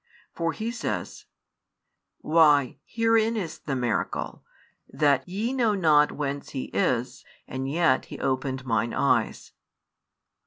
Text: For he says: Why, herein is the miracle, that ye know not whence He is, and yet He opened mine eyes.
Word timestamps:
For 0.33 0.51
he 0.51 0.71
says: 0.71 1.25
Why, 2.21 2.79
herein 2.85 3.37
is 3.37 3.59
the 3.59 3.75
miracle, 3.75 4.43
that 4.89 5.29
ye 5.29 5.53
know 5.53 5.75
not 5.75 6.11
whence 6.11 6.49
He 6.57 6.71
is, 6.73 7.23
and 7.47 7.69
yet 7.69 8.05
He 8.05 8.17
opened 8.17 8.65
mine 8.65 8.95
eyes. 8.95 9.51